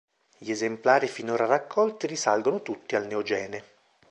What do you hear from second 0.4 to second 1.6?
esemplari finora